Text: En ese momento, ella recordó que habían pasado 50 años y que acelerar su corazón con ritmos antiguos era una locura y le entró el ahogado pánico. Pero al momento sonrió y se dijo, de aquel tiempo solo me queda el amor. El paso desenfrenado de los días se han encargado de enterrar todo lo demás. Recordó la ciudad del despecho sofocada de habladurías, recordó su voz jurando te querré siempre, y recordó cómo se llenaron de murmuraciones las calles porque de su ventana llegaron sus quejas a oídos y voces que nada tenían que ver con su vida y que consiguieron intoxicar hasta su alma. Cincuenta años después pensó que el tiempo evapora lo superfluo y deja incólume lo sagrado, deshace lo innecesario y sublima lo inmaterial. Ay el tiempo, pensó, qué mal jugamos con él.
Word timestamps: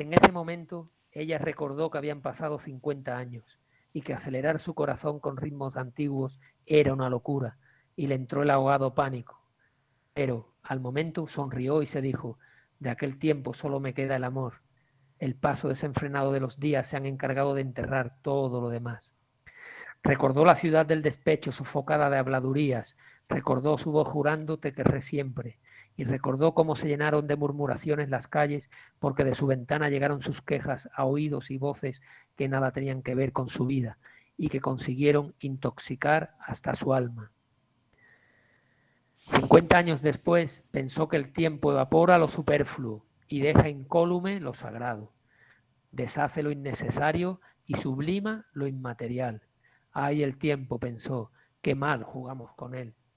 En 0.00 0.14
ese 0.14 0.32
momento, 0.32 0.90
ella 1.12 1.36
recordó 1.36 1.90
que 1.90 1.98
habían 1.98 2.22
pasado 2.22 2.58
50 2.58 3.18
años 3.18 3.60
y 3.92 4.00
que 4.00 4.14
acelerar 4.14 4.58
su 4.58 4.74
corazón 4.74 5.20
con 5.20 5.36
ritmos 5.36 5.76
antiguos 5.76 6.40
era 6.64 6.94
una 6.94 7.10
locura 7.10 7.58
y 7.96 8.06
le 8.06 8.14
entró 8.14 8.42
el 8.42 8.48
ahogado 8.48 8.94
pánico. 8.94 9.44
Pero 10.14 10.54
al 10.62 10.80
momento 10.80 11.26
sonrió 11.26 11.82
y 11.82 11.86
se 11.86 12.00
dijo, 12.00 12.38
de 12.78 12.88
aquel 12.88 13.18
tiempo 13.18 13.52
solo 13.52 13.78
me 13.78 13.92
queda 13.92 14.16
el 14.16 14.24
amor. 14.24 14.62
El 15.18 15.34
paso 15.34 15.68
desenfrenado 15.68 16.32
de 16.32 16.40
los 16.40 16.58
días 16.58 16.86
se 16.86 16.96
han 16.96 17.04
encargado 17.04 17.54
de 17.54 17.60
enterrar 17.60 18.22
todo 18.22 18.62
lo 18.62 18.70
demás. 18.70 19.12
Recordó 20.02 20.46
la 20.46 20.54
ciudad 20.54 20.86
del 20.86 21.02
despecho 21.02 21.52
sofocada 21.52 22.08
de 22.08 22.16
habladurías, 22.16 22.96
recordó 23.30 23.78
su 23.78 23.92
voz 23.92 24.08
jurando 24.08 24.58
te 24.58 24.72
querré 24.72 25.00
siempre, 25.00 25.58
y 25.96 26.04
recordó 26.04 26.54
cómo 26.54 26.76
se 26.76 26.88
llenaron 26.88 27.26
de 27.26 27.36
murmuraciones 27.36 28.10
las 28.10 28.26
calles 28.26 28.70
porque 28.98 29.24
de 29.24 29.34
su 29.34 29.46
ventana 29.46 29.88
llegaron 29.88 30.20
sus 30.20 30.42
quejas 30.42 30.88
a 30.94 31.04
oídos 31.04 31.50
y 31.50 31.58
voces 31.58 32.02
que 32.36 32.48
nada 32.48 32.72
tenían 32.72 33.02
que 33.02 33.14
ver 33.14 33.32
con 33.32 33.48
su 33.48 33.66
vida 33.66 33.98
y 34.36 34.48
que 34.48 34.60
consiguieron 34.60 35.34
intoxicar 35.40 36.34
hasta 36.40 36.74
su 36.74 36.94
alma. 36.94 37.32
Cincuenta 39.30 39.78
años 39.78 40.02
después 40.02 40.64
pensó 40.70 41.08
que 41.08 41.16
el 41.16 41.32
tiempo 41.32 41.70
evapora 41.70 42.18
lo 42.18 42.28
superfluo 42.28 43.04
y 43.28 43.40
deja 43.40 43.68
incólume 43.68 44.40
lo 44.40 44.54
sagrado, 44.54 45.12
deshace 45.92 46.42
lo 46.42 46.50
innecesario 46.50 47.40
y 47.66 47.74
sublima 47.74 48.46
lo 48.52 48.66
inmaterial. 48.66 49.42
Ay 49.92 50.22
el 50.22 50.38
tiempo, 50.38 50.78
pensó, 50.78 51.30
qué 51.60 51.74
mal 51.74 52.02
jugamos 52.02 52.52
con 52.54 52.74
él. 52.74 52.94